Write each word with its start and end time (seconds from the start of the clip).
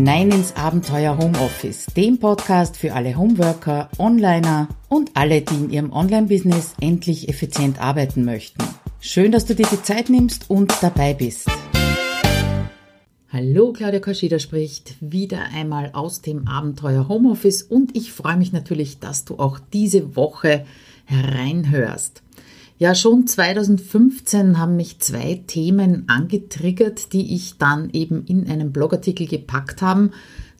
hinein 0.00 0.30
ins 0.30 0.56
Abenteuer 0.56 1.18
Homeoffice, 1.18 1.84
dem 1.94 2.18
Podcast 2.18 2.78
für 2.78 2.94
alle 2.94 3.18
Homeworker, 3.18 3.90
Onliner 3.98 4.68
und 4.88 5.10
alle, 5.12 5.42
die 5.42 5.54
in 5.56 5.70
ihrem 5.70 5.92
Online-Business 5.92 6.72
endlich 6.80 7.28
effizient 7.28 7.78
arbeiten 7.82 8.24
möchten. 8.24 8.64
Schön, 9.00 9.30
dass 9.30 9.44
du 9.44 9.54
dir 9.54 9.66
die 9.70 9.82
Zeit 9.82 10.08
nimmst 10.08 10.48
und 10.48 10.72
dabei 10.80 11.12
bist. 11.12 11.50
Hallo, 13.28 13.74
Claudia 13.74 14.00
Kaschida 14.00 14.38
spricht 14.38 14.94
wieder 15.02 15.42
einmal 15.54 15.90
aus 15.92 16.22
dem 16.22 16.48
Abenteuer 16.48 17.06
Homeoffice 17.06 17.62
und 17.62 17.94
ich 17.94 18.10
freue 18.10 18.38
mich 18.38 18.54
natürlich, 18.54 19.00
dass 19.00 19.26
du 19.26 19.38
auch 19.38 19.58
diese 19.70 20.16
Woche 20.16 20.64
hereinhörst. 21.04 22.22
Ja, 22.80 22.94
schon 22.94 23.26
2015 23.26 24.58
haben 24.58 24.76
mich 24.76 25.00
zwei 25.00 25.44
Themen 25.46 26.08
angetriggert, 26.08 27.12
die 27.12 27.34
ich 27.34 27.58
dann 27.58 27.90
eben 27.90 28.24
in 28.24 28.48
einem 28.48 28.72
Blogartikel 28.72 29.26
gepackt 29.26 29.82
habe. 29.82 30.12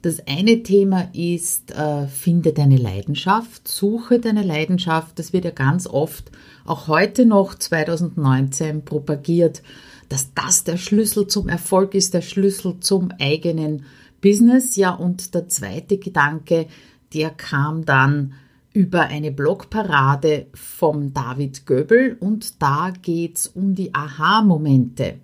Das 0.02 0.26
eine 0.26 0.62
Thema 0.62 1.08
ist, 1.14 1.70
äh, 1.70 2.08
finde 2.08 2.52
deine 2.52 2.76
Leidenschaft, 2.76 3.66
suche 3.66 4.18
deine 4.18 4.42
Leidenschaft. 4.42 5.18
Das 5.18 5.32
wird 5.32 5.46
ja 5.46 5.50
ganz 5.50 5.86
oft, 5.86 6.30
auch 6.66 6.88
heute 6.88 7.24
noch 7.24 7.54
2019, 7.54 8.84
propagiert, 8.84 9.62
dass 10.10 10.34
das 10.34 10.64
der 10.64 10.76
Schlüssel 10.76 11.26
zum 11.26 11.48
Erfolg 11.48 11.94
ist, 11.94 12.12
der 12.12 12.20
Schlüssel 12.20 12.80
zum 12.80 13.12
eigenen 13.18 13.86
Business. 14.20 14.76
Ja, 14.76 14.90
und 14.90 15.34
der 15.34 15.48
zweite 15.48 15.96
Gedanke, 15.96 16.66
der 17.14 17.30
kam 17.30 17.86
dann, 17.86 18.34
über 18.72 19.02
eine 19.02 19.32
Blogparade 19.32 20.46
vom 20.54 21.12
David 21.12 21.66
Göbel 21.66 22.16
und 22.20 22.62
da 22.62 22.92
geht's 23.02 23.46
um 23.48 23.74
die 23.74 23.94
Aha-Momente. 23.94 25.16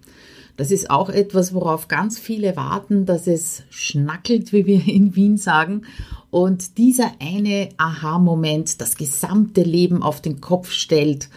Das 0.56 0.70
ist 0.70 0.90
auch 0.90 1.10
etwas, 1.10 1.52
worauf 1.54 1.86
ganz 1.86 2.18
viele 2.18 2.56
warten, 2.56 3.04
dass 3.04 3.26
es 3.26 3.62
schnackelt, 3.70 4.52
wie 4.52 4.66
wir 4.66 4.86
in 4.88 5.14
Wien 5.14 5.36
sagen. 5.36 5.82
Und 6.30 6.78
dieser 6.78 7.12
eine 7.20 7.68
Aha-Moment 7.76 8.80
das 8.80 8.96
gesamte 8.96 9.62
Leben 9.62 10.02
auf 10.02 10.20
den 10.20 10.40
Kopf 10.40 10.70
stellt 10.70 11.28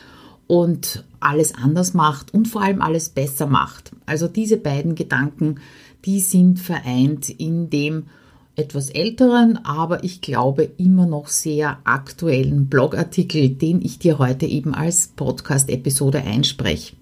und 0.48 1.04
alles 1.20 1.54
anders 1.54 1.94
macht 1.94 2.34
und 2.34 2.48
vor 2.48 2.62
allem 2.62 2.82
alles 2.82 3.10
besser 3.10 3.46
macht. 3.46 3.92
Also 4.06 4.28
diese 4.28 4.58
beiden 4.58 4.96
Gedanken, 4.96 5.60
die 6.06 6.22
sind 6.22 6.60
vereint 6.60 7.30
in 7.30 7.70
dem 7.70 8.06
etwas 8.60 8.90
älteren, 8.90 9.58
aber 9.64 10.04
ich 10.04 10.22
glaube 10.22 10.70
immer 10.78 11.06
noch 11.06 11.28
sehr 11.28 11.80
aktuellen 11.86 12.68
Blogartikel, 12.68 13.50
den 13.50 13.82
ich 13.82 13.98
dir 14.00 14.20
heute 14.20 14.46
eben 14.46 14.76
als 14.76 15.08
Podcast-Episode 15.16 16.20
einspreche. 16.20 16.96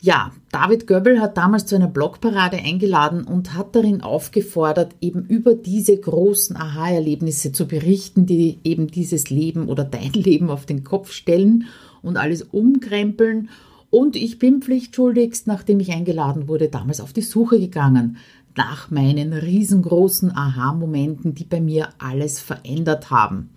Ja, 0.00 0.32
David 0.52 0.86
Göbbel 0.86 1.20
hat 1.20 1.36
damals 1.36 1.66
zu 1.66 1.74
einer 1.74 1.88
Blogparade 1.88 2.58
eingeladen 2.58 3.24
und 3.24 3.54
hat 3.54 3.74
darin 3.74 4.02
aufgefordert, 4.02 4.94
eben 5.00 5.24
über 5.24 5.54
diese 5.54 5.96
großen 5.96 6.56
Aha-Erlebnisse 6.56 7.52
zu 7.52 7.66
berichten, 7.66 8.26
die 8.26 8.58
eben 8.62 8.88
dieses 8.88 9.30
Leben 9.30 9.68
oder 9.68 9.84
dein 9.84 10.12
Leben 10.14 10.50
auf 10.50 10.66
den 10.66 10.84
Kopf 10.84 11.12
stellen 11.12 11.64
und 12.02 12.16
alles 12.16 12.42
umkrempeln. 12.42 13.48
Und 13.90 14.16
ich 14.16 14.38
bin 14.38 14.60
pflichtschuldigst, 14.60 15.46
nachdem 15.46 15.80
ich 15.80 15.92
eingeladen 15.92 16.48
wurde, 16.48 16.68
damals 16.68 17.00
auf 17.00 17.12
die 17.12 17.22
Suche 17.22 17.58
gegangen 17.58 18.18
nach 18.56 18.90
meinen 18.90 19.32
riesengroßen 19.32 20.36
Aha-Momenten, 20.36 21.34
die 21.34 21.44
bei 21.44 21.60
mir 21.60 21.88
alles 21.98 22.40
verändert 22.40 23.10
haben. 23.10 23.50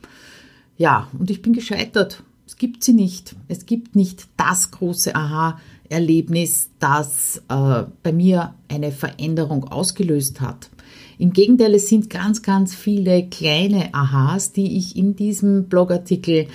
Ja, 0.77 1.07
und 1.17 1.29
ich 1.29 1.41
bin 1.41 1.53
gescheitert. 1.53 2.23
Es 2.45 2.57
gibt 2.57 2.83
sie 2.83 2.93
nicht. 2.93 3.35
Es 3.47 3.65
gibt 3.65 3.95
nicht 3.95 4.27
das 4.37 4.71
große 4.71 5.15
Aha-Erlebnis, 5.15 6.69
das 6.79 7.41
äh, 7.49 7.83
bei 8.01 8.11
mir 8.11 8.55
eine 8.67 8.91
Veränderung 8.91 9.65
ausgelöst 9.65 10.41
hat. 10.41 10.69
Im 11.17 11.33
Gegenteil, 11.33 11.75
es 11.75 11.89
sind 11.89 12.09
ganz, 12.09 12.41
ganz 12.41 12.73
viele 12.73 13.27
kleine 13.27 13.93
Aha's, 13.93 14.53
die 14.53 14.77
ich 14.77 14.95
in 14.95 15.17
diesem 15.17 15.65
Blogartikel 15.65 16.47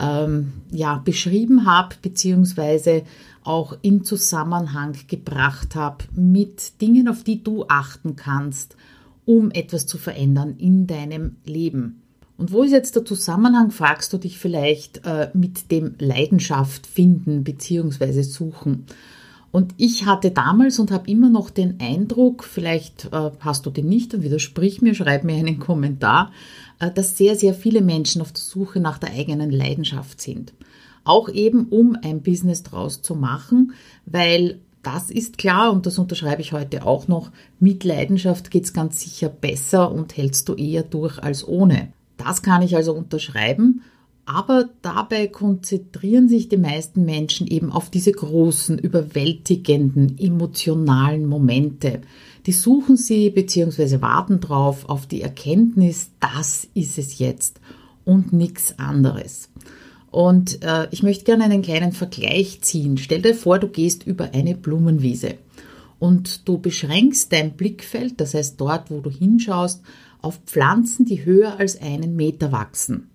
ähm, 0.00 0.52
ja, 0.70 0.96
beschrieben 1.04 1.66
habe, 1.66 1.96
beziehungsweise 2.00 3.02
auch 3.46 3.76
in 3.82 4.04
Zusammenhang 4.04 4.96
gebracht 5.06 5.74
habe 5.74 6.04
mit 6.14 6.80
Dingen, 6.80 7.08
auf 7.08 7.22
die 7.22 7.42
du 7.42 7.66
achten 7.68 8.16
kannst, 8.16 8.76
um 9.24 9.50
etwas 9.50 9.86
zu 9.86 9.98
verändern 9.98 10.56
in 10.58 10.86
deinem 10.86 11.36
Leben. 11.44 12.02
Und 12.38 12.52
wo 12.52 12.62
ist 12.62 12.72
jetzt 12.72 12.96
der 12.96 13.04
Zusammenhang, 13.04 13.70
fragst 13.70 14.12
du 14.12 14.18
dich 14.18 14.38
vielleicht 14.38 15.06
äh, 15.06 15.30
mit 15.32 15.70
dem 15.70 15.94
Leidenschaft 15.98 16.86
finden 16.86 17.44
bzw. 17.44 18.22
suchen. 18.22 18.84
Und 19.52 19.72
ich 19.78 20.04
hatte 20.04 20.32
damals 20.32 20.78
und 20.78 20.90
habe 20.90 21.10
immer 21.10 21.30
noch 21.30 21.48
den 21.48 21.80
Eindruck, 21.80 22.44
vielleicht 22.44 23.06
äh, 23.12 23.30
hast 23.40 23.64
du 23.64 23.70
den 23.70 23.88
nicht, 23.88 24.12
dann 24.12 24.22
widersprich 24.22 24.82
mir, 24.82 24.94
schreib 24.94 25.24
mir 25.24 25.36
einen 25.36 25.58
Kommentar, 25.58 26.30
äh, 26.78 26.90
dass 26.90 27.16
sehr, 27.16 27.36
sehr 27.36 27.54
viele 27.54 27.80
Menschen 27.80 28.20
auf 28.20 28.32
der 28.32 28.42
Suche 28.42 28.80
nach 28.80 28.98
der 28.98 29.12
eigenen 29.12 29.50
Leidenschaft 29.50 30.20
sind. 30.20 30.52
Auch 31.06 31.28
eben, 31.28 31.66
um 31.68 31.96
ein 32.02 32.22
Business 32.22 32.62
draus 32.62 33.00
zu 33.00 33.14
machen, 33.14 33.72
weil 34.04 34.60
das 34.82 35.10
ist 35.10 35.38
klar 35.38 35.72
und 35.72 35.86
das 35.86 35.98
unterschreibe 35.98 36.42
ich 36.42 36.52
heute 36.52 36.84
auch 36.84 37.08
noch. 37.08 37.30
Mit 37.58 37.84
Leidenschaft 37.84 38.50
geht 38.50 38.64
es 38.64 38.72
ganz 38.72 39.00
sicher 39.00 39.28
besser 39.28 39.90
und 39.90 40.16
hältst 40.16 40.48
du 40.48 40.54
eher 40.54 40.82
durch 40.82 41.22
als 41.22 41.46
ohne. 41.46 41.92
Das 42.16 42.42
kann 42.42 42.62
ich 42.62 42.76
also 42.76 42.92
unterschreiben. 42.92 43.82
Aber 44.26 44.68
dabei 44.82 45.28
konzentrieren 45.28 46.28
sich 46.28 46.48
die 46.48 46.56
meisten 46.56 47.04
Menschen 47.04 47.46
eben 47.46 47.70
auf 47.70 47.90
diese 47.90 48.10
großen, 48.10 48.76
überwältigenden, 48.76 50.18
emotionalen 50.18 51.26
Momente. 51.26 52.00
Die 52.46 52.52
suchen 52.52 52.96
sie 52.96 53.30
bzw. 53.30 54.00
warten 54.00 54.40
drauf 54.40 54.88
auf 54.88 55.06
die 55.06 55.22
Erkenntnis, 55.22 56.10
das 56.18 56.66
ist 56.74 56.98
es 56.98 57.20
jetzt 57.20 57.60
und 58.04 58.32
nichts 58.32 58.78
anderes. 58.80 59.48
Und 60.10 60.62
äh, 60.62 60.88
ich 60.90 61.02
möchte 61.02 61.24
gerne 61.24 61.44
einen 61.44 61.62
kleinen 61.62 61.92
Vergleich 61.92 62.60
ziehen. 62.62 62.96
Stell 62.96 63.22
dir 63.22 63.34
vor, 63.34 63.58
du 63.58 63.68
gehst 63.68 64.06
über 64.06 64.30
eine 64.32 64.54
Blumenwiese 64.54 65.34
und 65.98 66.48
du 66.48 66.58
beschränkst 66.58 67.32
dein 67.32 67.52
Blickfeld, 67.56 68.20
das 68.20 68.34
heißt 68.34 68.60
dort, 68.60 68.90
wo 68.90 69.00
du 69.00 69.10
hinschaust, 69.10 69.82
auf 70.22 70.40
Pflanzen, 70.46 71.04
die 71.04 71.24
höher 71.24 71.58
als 71.58 71.80
einen 71.80 72.16
Meter 72.16 72.52
wachsen. 72.52 73.10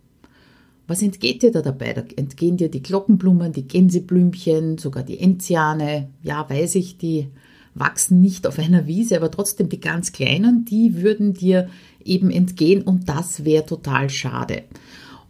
Was 0.88 1.02
entgeht 1.02 1.41
dir 1.41 1.52
da 1.52 1.62
dabei? 1.62 1.94
Da 1.94 2.03
entgehen 2.16 2.57
dir 2.57 2.69
die 2.69 2.81
Glockenblumen, 2.84 3.53
die 3.53 3.68
Gänseblümchen, 3.68 4.78
sogar 4.78 5.03
die 5.03 5.19
Enziane. 5.19 6.09
Ja, 6.22 6.50
weiß 6.50 6.75
ich, 6.75 6.97
die 6.97 7.28
wachsen 7.73 8.19
nicht 8.19 8.46
auf 8.46 8.59
einer 8.59 8.88
Wiese, 8.88 9.16
aber 9.16 9.31
trotzdem 9.31 9.69
die 9.69 9.79
ganz 9.79 10.12
kleinen, 10.12 10.66
die 10.66 11.02
würden 11.02 11.34
dir 11.34 11.69
eben 12.03 12.29
entgehen 12.29 12.81
und 12.81 13.08
das 13.08 13.46
wäre 13.46 13.66
total 13.66 14.09
schade. 14.09 14.63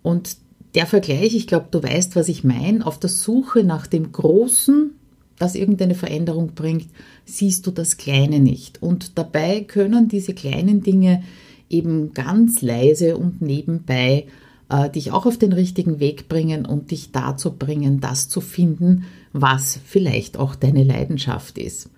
Und 0.01 0.38
der 0.76 0.86
Vergleich, 0.86 1.36
ich 1.36 1.48
glaube, 1.48 1.68
du 1.72 1.84
weißt, 1.84 2.16
was 2.16 2.30
ich 2.30 2.44
meine, 2.44 2.86
auf 2.86 3.00
der 3.00 3.09
Suche 3.09 3.64
nach 3.64 3.88
dem 3.88 4.12
Großen, 4.12 4.92
das 5.38 5.56
irgendeine 5.56 5.96
Veränderung 5.96 6.52
bringt, 6.54 6.88
siehst 7.26 7.66
du 7.68 7.72
das 7.72 7.98
Kleine 7.98 8.40
nicht. 8.40 8.82
Und 8.82 9.18
dabei 9.18 9.62
können 9.62 10.08
diese 10.08 10.34
kleinen 10.34 10.84
Dinge 10.84 11.24
eben 11.70 12.14
ganz 12.14 12.62
leise 12.62 13.18
und 13.18 13.42
nebenbei 13.42 14.28
äh, 14.70 14.90
dich 14.90 15.12
auch 15.12 15.26
auf 15.26 15.38
den 15.38 15.54
richtigen 15.54 16.00
Weg 16.00 16.30
bringen 16.30 16.66
und 16.66 16.92
dich 16.92 17.12
dazu 17.12 17.52
bringen, 17.53 18.00
das 18.00 18.30
zu 18.30 18.40
finden, 18.42 19.06
was 19.34 19.80
vielleicht 19.84 20.38
auch 20.38 20.56
deine 20.56 20.84
Leidenschaft 20.84 21.58
ist. 21.58 21.90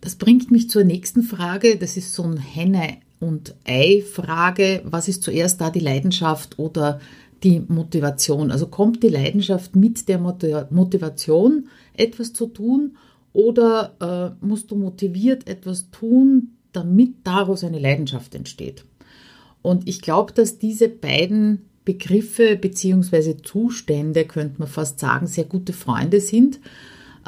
Das 0.00 0.16
bringt 0.16 0.50
mich 0.50 0.70
zur 0.70 0.84
nächsten 0.84 1.22
Frage. 1.22 1.76
Das 1.76 1.96
ist 1.96 2.14
so 2.14 2.22
ein 2.22 2.38
Henne- 2.38 2.96
und 3.18 3.54
Ei-Frage. 3.66 4.82
Was 4.84 5.08
ist 5.08 5.22
zuerst 5.22 5.60
da 5.60 5.70
die 5.70 5.80
Leidenschaft 5.80 6.58
oder 6.58 7.00
die 7.44 7.60
Motivation? 7.60 8.50
Also 8.50 8.66
kommt 8.66 9.02
die 9.02 9.08
Leidenschaft 9.08 9.76
mit 9.76 10.08
der 10.08 10.18
Motivation, 10.18 11.68
etwas 11.94 12.32
zu 12.32 12.46
tun 12.46 12.96
oder 13.32 14.36
äh, 14.40 14.44
musst 14.44 14.70
du 14.70 14.76
motiviert 14.76 15.48
etwas 15.48 15.90
tun, 15.90 16.56
damit 16.72 17.14
daraus 17.24 17.64
eine 17.64 17.78
Leidenschaft 17.78 18.34
entsteht? 18.34 18.84
Und 19.62 19.88
ich 19.88 20.00
glaube, 20.00 20.32
dass 20.32 20.58
diese 20.58 20.88
beiden 20.88 21.66
Begriffe 21.84 22.56
bzw. 22.56 23.36
Zustände, 23.42 24.24
könnte 24.24 24.58
man 24.58 24.68
fast 24.68 25.00
sagen, 25.00 25.26
sehr 25.26 25.44
gute 25.44 25.72
Freunde 25.72 26.20
sind. 26.20 26.60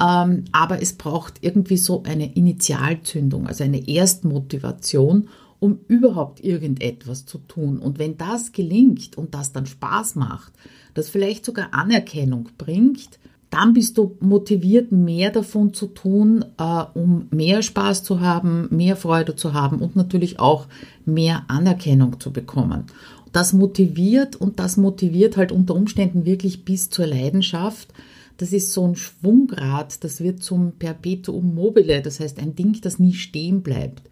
Ähm, 0.00 0.44
aber 0.52 0.80
es 0.80 0.94
braucht 0.94 1.34
irgendwie 1.42 1.76
so 1.76 2.02
eine 2.04 2.32
Initialzündung, 2.34 3.46
also 3.46 3.64
eine 3.64 3.86
Erstmotivation, 3.86 5.28
um 5.62 5.78
überhaupt 5.88 6.42
irgendetwas 6.42 7.24
zu 7.24 7.38
tun. 7.38 7.78
Und 7.78 7.98
wenn 7.98 8.18
das 8.18 8.52
gelingt 8.52 9.16
und 9.16 9.34
das 9.34 9.52
dann 9.52 9.66
Spaß 9.66 10.16
macht, 10.16 10.52
das 10.94 11.08
vielleicht 11.08 11.44
sogar 11.44 11.72
Anerkennung 11.72 12.48
bringt, 12.58 13.18
dann 13.48 13.74
bist 13.74 13.98
du 13.98 14.16
motiviert, 14.20 14.92
mehr 14.92 15.30
davon 15.30 15.74
zu 15.74 15.86
tun, 15.86 16.44
äh, 16.58 16.84
um 16.94 17.26
mehr 17.30 17.62
Spaß 17.62 18.02
zu 18.02 18.20
haben, 18.20 18.66
mehr 18.70 18.96
Freude 18.96 19.36
zu 19.36 19.52
haben 19.52 19.78
und 19.78 19.94
natürlich 19.94 20.40
auch 20.40 20.66
mehr 21.04 21.44
Anerkennung 21.48 22.18
zu 22.18 22.32
bekommen 22.32 22.86
das 23.32 23.54
motiviert 23.54 24.36
und 24.36 24.58
das 24.58 24.76
motiviert 24.76 25.36
halt 25.36 25.52
unter 25.52 25.74
Umständen 25.74 26.24
wirklich 26.24 26.64
bis 26.64 26.90
zur 26.90 27.06
Leidenschaft. 27.06 27.88
Das 28.36 28.52
ist 28.52 28.72
so 28.72 28.86
ein 28.86 28.96
Schwungrad, 28.96 30.04
das 30.04 30.20
wird 30.20 30.42
zum 30.42 30.72
Perpetuum 30.72 31.54
mobile, 31.54 32.02
das 32.02 32.20
heißt 32.20 32.38
ein 32.38 32.54
Ding, 32.54 32.78
das 32.82 32.98
nie 32.98 33.14
stehen 33.14 33.62
bleibt. 33.62 34.02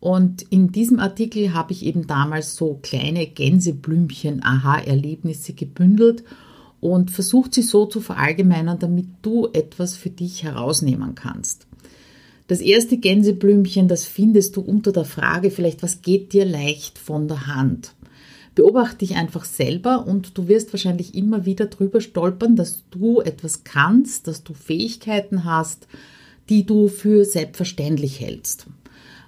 Und 0.00 0.42
in 0.50 0.72
diesem 0.72 0.98
Artikel 0.98 1.52
habe 1.52 1.72
ich 1.72 1.84
eben 1.84 2.06
damals 2.06 2.56
so 2.56 2.78
kleine 2.82 3.26
Gänseblümchen-Aha-Erlebnisse 3.26 5.52
gebündelt 5.52 6.24
und 6.80 7.10
versucht 7.10 7.52
sie 7.54 7.62
so 7.62 7.84
zu 7.84 8.00
verallgemeinern, 8.00 8.78
damit 8.78 9.08
du 9.20 9.48
etwas 9.52 9.96
für 9.96 10.10
dich 10.10 10.42
herausnehmen 10.42 11.14
kannst. 11.14 11.66
Das 12.46 12.62
erste 12.62 12.96
Gänseblümchen, 12.96 13.86
das 13.86 14.06
findest 14.06 14.56
du 14.56 14.62
unter 14.62 14.90
der 14.90 15.04
Frage 15.04 15.50
vielleicht, 15.50 15.82
was 15.82 16.00
geht 16.02 16.32
dir 16.32 16.46
leicht 16.46 16.98
von 16.98 17.28
der 17.28 17.46
Hand? 17.46 17.92
Beobachte 18.56 18.98
dich 18.98 19.14
einfach 19.14 19.44
selber 19.44 20.06
und 20.06 20.36
du 20.36 20.48
wirst 20.48 20.72
wahrscheinlich 20.72 21.14
immer 21.14 21.46
wieder 21.46 21.66
drüber 21.66 22.00
stolpern, 22.00 22.56
dass 22.56 22.82
du 22.90 23.20
etwas 23.20 23.62
kannst, 23.62 24.26
dass 24.26 24.42
du 24.42 24.54
Fähigkeiten 24.54 25.44
hast, 25.44 25.86
die 26.48 26.66
du 26.66 26.88
für 26.88 27.24
selbstverständlich 27.24 28.18
hältst. 28.18 28.66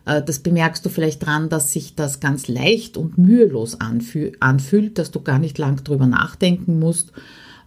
Äh, 0.05 0.23
das 0.23 0.41
bemerkst 0.41 0.85
du 0.85 0.89
vielleicht 0.89 1.25
dran, 1.25 1.49
dass 1.49 1.73
sich 1.73 1.95
das 1.95 2.21
ganz 2.21 2.49
leicht 2.49 2.97
und 2.97 3.19
mühelos 3.19 3.79
anfühlt, 3.81 4.99
dass 4.99 5.11
du 5.11 5.21
gar 5.21 5.39
nicht 5.39 5.59
lang 5.59 5.83
drüber 5.85 6.07
nachdenken 6.07 6.79
musst. 6.79 7.13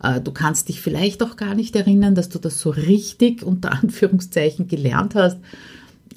Äh, 0.02 0.22
du 0.22 0.32
kannst 0.32 0.70
dich 0.70 0.82
vielleicht 0.82 1.24
auch 1.24 1.36
gar 1.36 1.56
nicht 1.56 1.76
erinnern, 1.76 2.16
dass 2.16 2.30
du 2.30 2.40
das 2.40 2.60
so 2.60 2.70
richtig 2.70 3.44
unter 3.44 3.72
Anführungszeichen 3.72 4.68
gelernt 4.68 5.16
hast. 5.16 5.38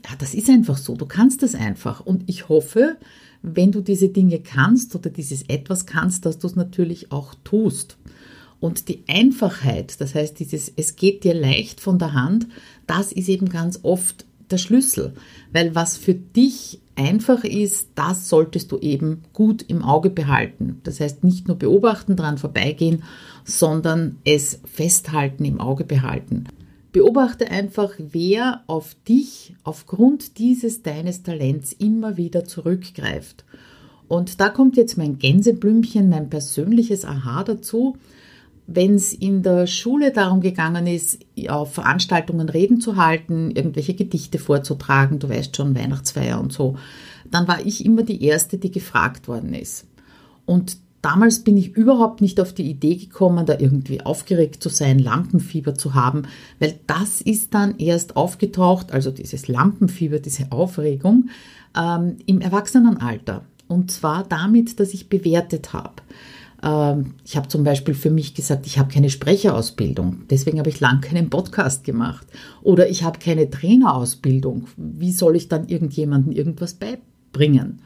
Ja, 0.05 0.15
das 0.19 0.35
ist 0.35 0.49
einfach 0.49 0.79
so. 0.79 0.95
Du 0.95 1.07
kannst 1.07 1.43
es 1.43 1.55
einfach. 1.55 2.01
Und 2.01 2.25
ich 2.27 2.49
hoffe, 2.49 2.97
wenn 3.43 3.73
du 3.73 3.81
diese 3.81 4.09
Dinge 4.09 4.41
kannst 4.41 4.95
oder 4.95 5.11
dieses 5.11 5.43
etwas 5.43 5.87
kannst, 5.87 6.27
dass 6.27 6.39
du 6.39 6.47
es 6.47 6.57
natürlich 6.57 7.13
auch 7.13 7.35
tust. 7.45 7.97
Und 8.61 8.89
die 8.89 9.05
Einfachheit, 9.07 10.01
das 10.01 10.17
heißt 10.17 10.41
dieses, 10.41 10.73
es 10.75 10.97
geht 10.97 11.23
dir 11.23 11.35
leicht 11.35 11.81
von 11.81 11.99
der 11.99 12.13
Hand, 12.13 12.49
das 12.89 13.13
ist 13.13 13.29
eben 13.29 13.49
ganz 13.49 13.81
oft 13.85 14.25
der 14.51 14.59
Schlüssel. 14.59 15.15
Weil 15.53 15.75
was 15.75 15.97
für 15.97 16.15
dich 16.15 16.81
einfach 16.97 17.45
ist, 17.45 17.91
das 17.95 18.29
solltest 18.29 18.73
du 18.73 18.79
eben 18.79 19.23
gut 19.33 19.63
im 19.69 19.83
Auge 19.83 20.11
behalten. 20.11 20.81
Das 20.83 21.01
heißt 21.01 21.25
nicht 21.25 21.49
nur 21.49 21.57
beobachten, 21.57 22.17
dran 22.17 22.39
vorbeigehen, 22.39 23.05
sondern 23.45 24.17
es 24.25 24.61
festhalten, 24.65 25.45
im 25.45 25.61
Auge 25.61 25.85
behalten. 25.85 26.45
Beobachte 26.93 27.51
einfach, 27.51 27.93
wer 27.99 28.63
auf 28.67 28.97
dich 29.07 29.55
aufgrund 29.63 30.39
dieses 30.39 30.83
deines 30.83 31.23
Talents 31.23 31.73
immer 31.73 32.17
wieder 32.17 32.45
zurückgreift. 32.45 33.45
Und 34.09 34.41
da 34.41 34.49
kommt 34.49 34.77
jetzt 34.77 34.97
mein 34.97 35.19
Gänseblümchen, 35.19 36.09
mein 36.09 36.31
persönliches 36.31 37.05
Aha 37.05 37.45
dazu. 37.45 37.97
Wenn 38.71 38.97
es 38.97 39.15
in 39.15 39.43
der 39.43 39.67
Schule 39.67 40.13
darum 40.13 40.43
gegangen 40.43 40.87
ist, 40.87 41.19
auf 41.49 41.73
Veranstaltungen 41.73 42.51
Reden 42.51 42.83
zu 42.83 42.97
halten, 42.97 43.51
irgendwelche 43.51 43.95
Gedichte 43.95 44.39
vorzutragen, 44.39 45.19
du 45.19 45.31
weißt 45.31 45.57
schon, 45.57 45.75
Weihnachtsfeier 45.75 46.39
und 46.39 46.53
so, 46.53 46.77
dann 47.31 47.49
war 47.49 47.65
ich 47.65 47.87
immer 47.87 48.03
die 48.03 48.23
Erste, 48.23 48.59
die 48.59 48.71
gefragt 48.71 49.27
worden 49.27 49.55
ist. 49.55 49.87
Und 50.45 50.77
damals 51.01 51.45
bin 51.45 51.57
ich 51.57 51.77
überhaupt 51.77 52.21
nicht 52.21 52.41
auf 52.41 52.53
die 52.53 52.69
Idee 52.69 52.97
gekommen, 52.97 53.47
da 53.47 53.59
irgendwie 53.59 54.03
aufgeregt 54.03 54.63
zu 54.63 54.69
sein, 54.69 54.99
Lampenfieber 54.99 55.75
zu 55.75 55.95
haben, 55.95 56.25
weil 56.59 56.79
das 56.87 57.23
ist 57.23 57.55
dann 57.55 57.79
erst 57.79 58.17
aufgetaucht, 58.17 58.93
also 58.93 59.11
dieses 59.11 59.49
Lampenfieber, 59.49 60.19
diese 60.19 60.53
Aufregung, 60.53 61.31
ähm, 61.75 62.17
im 62.27 62.43
Erwachsenenalter. 62.43 63.47
Und 63.67 63.91
zwar 63.91 64.25
damit, 64.25 64.79
dass 64.79 64.93
ich 64.93 65.09
bewertet 65.09 65.73
habe. 65.73 66.03
Ähm, 66.63 67.15
ich 67.25 67.37
habe 67.37 67.49
zum 67.49 67.65
Beispiel 67.65 67.95
für 67.95 68.11
mich 68.11 68.35
gesagt, 68.35 68.67
ich 68.67 68.79
habe 68.79 68.93
keine 68.93 69.11
Sprecherausbildung, 69.11 70.23
deswegen 70.31 70.59
habe 70.59 70.71
ich 70.71 70.81
lang 70.81 71.01
keinen 71.01 71.31
Podcast 71.31 71.85
gemacht. 71.85 72.27
Oder 72.63 72.89
ich 72.89 73.03
habe 73.03 73.19
keine 73.19 73.51
Trainerausbildung. 73.51 74.69
Wie 74.77 75.13
soll 75.13 75.37
ich 75.37 75.49
dann 75.49 75.69
irgendjemandem 75.69 76.33
irgendwas 76.33 76.75
beibringen? 76.75 77.81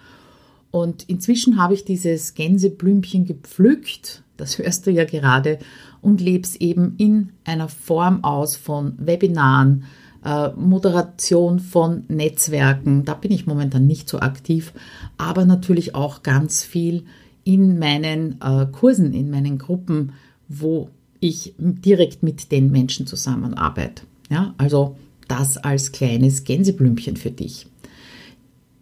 Und 0.71 1.09
inzwischen 1.09 1.59
habe 1.59 1.75
ich 1.75 1.85
dieses 1.85 2.35
Gänseblümchen 2.35 3.27
gepflückt, 3.27 4.23
das 4.39 4.59
hörst 4.59 4.87
du 4.87 4.91
ja 4.91 5.05
gerade, 5.05 5.59
und 6.01 6.21
lebe 6.21 6.45
es 6.45 6.57
eben 6.57 6.95
in 6.97 7.31
einer 7.45 7.69
Form 7.69 8.25
aus 8.25 8.57
von 8.57 8.95
Webinaren, 8.99 9.85
äh, 10.25 10.49
Moderation 10.57 11.61
von 11.61 12.05
Netzwerken. 12.09 13.05
Da 13.05 13.15
bin 13.15 13.33
ich 13.33 13.47
momentan 13.47 13.87
nicht 13.87 14.09
so 14.09 14.21
aktiv, 14.21 14.73
aber 15.19 15.45
natürlich 15.45 15.95
auch 15.95 16.23
ganz 16.23 16.65
viel 16.65 17.05
in 17.45 17.79
meinen 17.79 18.41
äh, 18.41 18.67
Kursen, 18.67 19.13
in 19.13 19.31
meinen 19.31 19.59
Gruppen, 19.59 20.13
wo 20.49 20.91
ich 21.21 21.55
direkt 21.59 22.23
mit 22.23 22.51
den 22.51 22.71
Menschen 22.71 23.07
zusammenarbeite. 23.07 24.03
Ja, 24.31 24.55
also 24.59 24.97
das 25.29 25.57
als 25.57 25.93
kleines 25.93 26.45
Gänseblümchen 26.45 27.17
für 27.17 27.31
dich. 27.31 27.67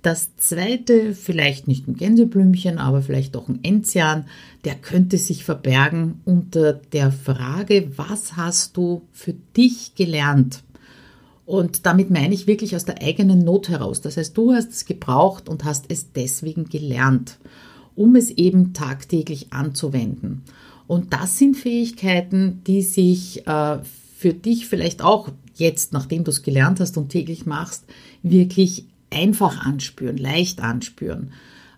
Das 0.02 0.34
zweite, 0.36 1.14
vielleicht 1.14 1.68
nicht 1.68 1.86
ein 1.86 1.94
Gänseblümchen, 1.94 2.78
aber 2.78 3.02
vielleicht 3.02 3.34
doch 3.34 3.48
ein 3.48 3.60
Enzian, 3.62 4.24
der 4.64 4.74
könnte 4.74 5.18
sich 5.18 5.44
verbergen 5.44 6.22
unter 6.24 6.72
der 6.72 7.12
Frage, 7.12 7.92
was 7.96 8.36
hast 8.36 8.78
du 8.78 9.02
für 9.12 9.34
dich 9.56 9.94
gelernt? 9.94 10.62
Und 11.44 11.84
damit 11.84 12.10
meine 12.10 12.32
ich 12.32 12.46
wirklich 12.46 12.76
aus 12.76 12.86
der 12.86 13.02
eigenen 13.02 13.40
Not 13.40 13.68
heraus. 13.68 14.00
Das 14.00 14.16
heißt, 14.16 14.36
du 14.38 14.52
hast 14.52 14.70
es 14.70 14.86
gebraucht 14.86 15.48
und 15.48 15.64
hast 15.64 15.86
es 15.88 16.12
deswegen 16.12 16.66
gelernt 16.66 17.38
um 18.00 18.16
es 18.16 18.30
eben 18.30 18.72
tagtäglich 18.72 19.52
anzuwenden. 19.52 20.40
Und 20.86 21.12
das 21.12 21.36
sind 21.36 21.54
Fähigkeiten, 21.54 22.62
die 22.66 22.80
sich 22.80 23.46
äh, 23.46 23.78
für 24.16 24.32
dich 24.32 24.68
vielleicht 24.68 25.02
auch 25.02 25.28
jetzt, 25.54 25.92
nachdem 25.92 26.24
du 26.24 26.30
es 26.30 26.42
gelernt 26.42 26.80
hast 26.80 26.96
und 26.96 27.10
täglich 27.10 27.44
machst, 27.44 27.84
wirklich 28.22 28.86
einfach 29.10 29.66
anspüren, 29.66 30.16
leicht 30.16 30.62
anspüren, 30.62 31.32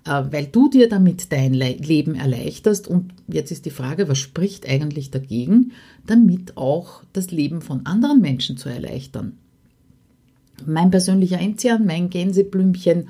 äh, 0.07 0.23
weil 0.31 0.47
du 0.47 0.71
dir 0.71 0.89
damit 0.89 1.33
dein 1.33 1.55
Le 1.55 1.73
Leben 1.73 2.15
erleichterst. 2.15 2.87
Und 2.87 3.13
jetzt 3.27 3.51
ist 3.51 3.67
die 3.67 3.71
Frage, 3.71 4.09
was 4.09 4.19
spricht 4.19 4.69
eigentlich 4.69 5.11
dagegen, 5.11 5.73
damit 6.07 6.57
auch 6.57 7.03
das 7.13 7.33
Leben 7.33 7.63
von 7.63 7.85
anderen 7.85 8.21
Menschen 8.21 8.57
zu 8.57 8.69
erleichtern? 8.69 9.39
Mein 10.65 10.93
persönlicher 10.93 11.41
Enzian, 11.41 11.85
mein 11.85 12.11
Gänseblümchen, 12.11 13.09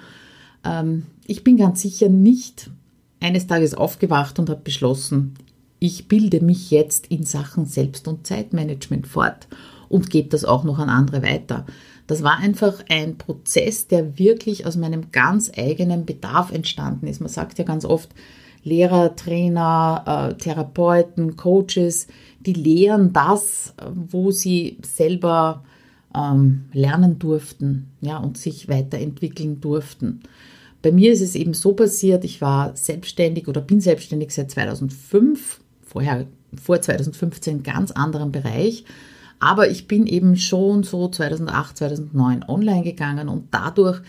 ähm, 0.65 1.03
ich 1.27 1.45
bin 1.45 1.59
ganz 1.59 1.83
sicher 1.83 2.09
nicht 2.09 2.71
eines 3.23 3.47
Tages 3.47 3.75
aufgewacht 3.75 4.39
und 4.39 4.51
habe 4.51 4.61
beschlossen, 4.63 5.35
ich 5.79 6.07
bilde 6.07 6.41
mich 6.41 6.71
jetzt 6.71 7.09
in 7.09 7.25
Sachen 7.25 7.67
Selbst- 7.67 8.07
und 8.07 8.27
Zeitmanagement 8.27 9.07
fort 9.07 9.49
und 9.89 10.11
gebe 10.11 10.29
das 10.29 10.45
auch 10.45 10.65
noch 10.65 10.79
an 10.79 10.89
andere 10.89 11.23
weiter. 11.23 11.67
Das 12.07 12.23
war 12.23 12.39
einfach 12.39 12.85
ein 12.89 13.19
Prozess, 13.19 13.89
der 13.89 14.19
wirklich 14.19 14.67
aus 14.67 14.77
meinem 14.77 15.11
ganz 15.13 15.51
eigenen 15.57 16.05
Bedarf 16.05 16.53
entstanden 16.53 17.07
ist. 17.07 17.21
Man 17.21 17.29
sagt 17.29 17.59
ja 17.59 17.65
ganz 17.65 17.85
oft, 17.85 18.11
Lehrer, 18.65 19.17
Trainer, 19.17 20.31
äh, 20.31 20.35
Therapeuten, 20.35 21.37
Coaches, 21.37 22.07
die 22.41 22.53
lehren 22.53 23.13
das, 23.13 23.75
wo 23.93 24.31
sie 24.31 24.79
selber 24.83 25.65
ähm, 26.15 26.67
lernen 26.73 27.19
durften 27.19 27.91
ja, 28.01 28.19
und 28.19 28.39
sich 28.39 28.69
weiterentwickeln 28.69 29.61
durften. 29.61 30.21
Bei 30.83 30.91
mir 30.91 31.13
ist 31.13 31.21
es 31.21 31.37
eben 31.37 31.55
so 31.55 31.73
passiert, 31.73 32.25
ich 32.25 32.41
war 32.41 32.77
selbstständig 32.77 33.49
oder 33.49 33.61
bin 33.61 33.81
selbstständig 33.81 34.33
seit 34.33 34.51
2005, 34.51 35.61
vorher 35.81 36.27
vor 36.61 36.81
2015 36.81 37.63
ganz 37.63 37.93
anderen 37.93 38.33
Bereich. 38.33 38.85
Aber 39.39 39.71
ich 39.71 39.89
bin 39.89 40.07
eben 40.07 40.37
schon 40.37 40.83
so 40.83 41.09
2008, 41.09 41.77
2009 41.79 42.45
online 42.47 42.83
gegangen 42.83 43.29
und 43.29 43.49
dadurch 43.51 44.01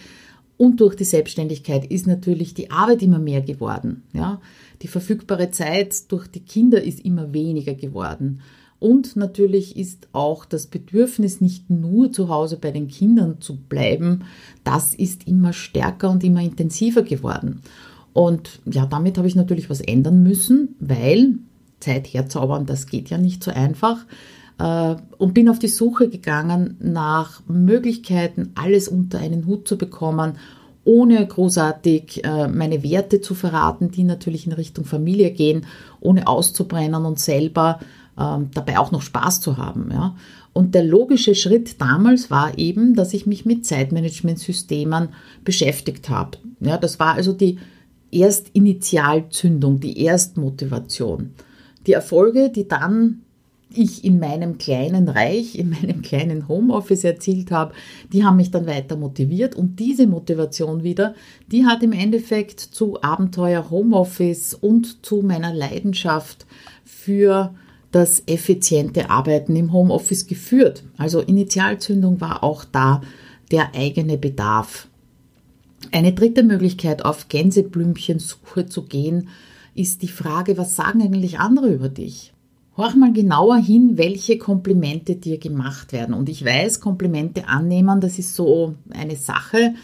und 0.58 0.80
durch 0.80 0.96
die 0.96 1.03
Selbstständigkeit 1.03 1.86
ist 1.86 2.06
natürlich 2.08 2.53
die 2.53 2.70
Arbeit 2.70 3.01
immer 3.01 3.20
mehr 3.20 3.42
geworden. 3.42 4.03
Ja? 4.13 4.39
Die 4.82 4.88
verfügbare 4.88 5.51
Zeit 5.51 6.12
durch 6.12 6.27
die 6.27 6.42
Kinder 6.42 6.82
ist 6.82 7.03
immer 7.03 7.34
weniger 7.34 7.74
geworden. 7.74 8.42
Und 8.84 9.16
natürlich 9.16 9.78
ist 9.78 10.10
auch 10.12 10.44
das 10.44 10.68
Bedürfnis, 10.68 11.40
nicht 11.40 11.70
nur 11.70 12.12
zu 12.12 12.28
Hause 12.28 12.58
bei 12.58 12.72
den 12.72 12.90
Kindern 12.90 13.40
zu 13.40 13.56
bleiben, 13.56 14.25
das 14.66 14.94
ist 14.94 15.25
immer 15.25 15.54
stärker 15.54 16.10
und 16.10 16.22
immer 16.22 16.42
intensiver 16.42 17.04
geworden. 17.04 17.62
Und 18.12 18.60
ja, 18.66 18.86
damit 18.86 19.18
habe 19.18 19.30
ich 19.30 19.36
natürlich 19.36 19.70
was 19.70 19.80
ändern 19.80 20.22
müssen, 20.22 20.75
weil 20.82 21.36
Zeit 21.80 22.08
herzaubern, 22.08 22.66
das 22.66 22.88
geht 22.88 23.10
ja 23.10 23.18
nicht 23.18 23.42
so 23.42 23.52
einfach. 23.52 24.06
Äh, 24.60 24.96
und 25.18 25.34
bin 25.34 25.48
auf 25.48 25.60
die 25.60 25.70
Suche 25.70 26.10
gegangen 26.10 26.75
nach 26.82 27.42
Möglichkeiten, 27.48 28.52
alles 28.56 28.90
unter 28.90 29.20
einen 29.20 29.46
Hut 29.46 29.66
zu 29.66 29.78
bekommen, 29.78 30.34
ohne 30.84 31.25
großartig 31.25 32.25
äh, 32.25 32.50
meine 32.50 32.84
Werte 32.84 33.22
zu 33.22 33.34
verraten, 33.34 33.92
die 33.92 34.04
natürlich 34.04 34.46
in 34.46 34.52
Richtung 34.52 34.84
Familie 34.84 35.32
gehen, 35.32 35.68
ohne 36.02 36.28
auszubrennen 36.28 37.06
und 37.06 37.18
selber 37.18 37.80
ähm, 38.20 38.50
dabei 38.53 38.77
auch 38.79 38.91
noch 38.91 39.01
Spaß 39.01 39.41
zu 39.41 39.58
haben. 39.58 39.89
Ja. 39.91 40.15
Und 40.53 40.75
der 40.75 40.84
logische 40.84 41.36
Schritt 41.36 41.82
damals 41.82 42.29
war 42.29 42.58
eben, 42.58 42.96
dass 42.96 43.13
ich 43.13 43.25
mich 43.25 43.46
mit 43.46 43.65
Zeitmanagementsystemen 43.65 45.10
beschäftigt 45.43 46.10
habe. 46.10 46.38
Ja, 46.60 46.77
das 46.77 47.00
war 47.00 47.15
also 47.15 47.34
die 47.34 47.58
Erstinitialzündung, 48.12 49.79
die 49.79 50.00
Erstmotivation. 50.03 51.32
Die 51.88 51.93
Erfolge, 51.93 52.51
die 52.51 52.67
dann 52.67 53.24
ich 53.75 54.05
in 54.05 54.20
meinem 54.20 54.60
kleinen 54.60 55.10
Reich, 55.10 55.58
in 55.58 55.72
meinem 55.72 56.03
kleinen 56.03 56.48
Homeoffice 56.48 57.03
erzielt 57.03 57.50
habe, 57.50 57.74
die 58.12 58.24
haben 58.24 58.38
mich 58.38 58.51
dann 58.51 58.67
weiter 58.67 58.96
motiviert 58.96 59.55
und 59.55 59.79
diese 59.79 60.05
Motivation 60.05 60.84
wieder, 60.84 61.15
die 61.51 61.65
hat 61.65 61.82
im 61.82 61.91
Endeffekt 61.91 62.60
zu 62.60 63.01
Abenteuer 63.01 63.72
Homeoffice 63.72 64.53
und 64.53 65.03
zu 65.03 65.24
meiner 65.24 65.53
Leidenschaft 65.53 66.46
für 66.86 67.55
das 67.94 68.24
effiziente 68.26 69.12
Arbeiten 69.12 69.56
im 69.56 69.72
Homeoffice 69.72 70.26
geführt. 70.28 70.84
Also 70.98 71.22
Initialzündung 71.22 72.20
war 72.20 72.44
auch 72.44 72.66
da 72.66 73.02
der 73.52 73.76
eigene 73.76 74.18
Bedarf. 74.18 74.88
Eine 75.92 76.14
dritte 76.14 76.42
Möglichkeit, 76.44 77.06
auf 77.06 77.28
Gänseblümchensuche 77.28 78.66
zu 78.66 78.84
gehen, 78.86 79.30
ist 79.76 80.02
die 80.02 80.08
Frage, 80.08 80.58
was 80.58 80.76
sagen 80.76 81.04
eigentlich 81.04 81.40
andere 81.40 81.72
über 81.72 81.90
dich? 81.90 82.34
Horch 82.76 82.96
mal 82.96 83.14
genauer 83.14 83.58
hin, 83.58 83.92
welche 83.96 84.40
Komplimente 84.40 85.16
dir 85.16 85.38
gemacht 85.38 85.94
werden. 85.94 86.16
Und 86.16 86.30
ich 86.30 86.44
weiß, 86.44 86.80
Komplimente 86.80 87.48
annehmen, 87.48 88.02
das 88.02 88.18
ist 88.18 88.34
so 88.34 88.74
eine 88.90 89.16
Sache. 89.16 89.76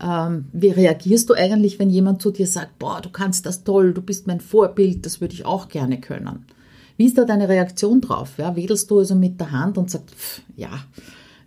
Ähm, 0.00 0.46
wie 0.54 0.70
reagierst 0.70 1.28
du 1.28 1.34
eigentlich, 1.34 1.78
wenn 1.78 1.90
jemand 1.90 2.22
zu 2.22 2.30
dir 2.30 2.46
sagt, 2.46 2.78
boah, 2.78 3.02
du 3.02 3.10
kannst 3.10 3.44
das 3.44 3.62
toll, 3.62 3.92
du 3.92 4.00
bist 4.00 4.26
mein 4.26 4.40
Vorbild, 4.40 5.04
das 5.04 5.20
würde 5.20 5.34
ich 5.34 5.44
auch 5.44 5.68
gerne 5.68 6.00
können? 6.00 6.46
Wie 6.96 7.06
ist 7.06 7.18
da 7.18 7.24
deine 7.24 7.48
Reaktion 7.48 8.00
drauf? 8.00 8.34
Ja, 8.38 8.56
wedelst 8.56 8.90
du 8.90 8.98
also 8.98 9.14
mit 9.14 9.40
der 9.40 9.50
Hand 9.50 9.78
und 9.78 9.90
sagst, 9.90 10.10
pff, 10.10 10.42
ja, 10.56 10.70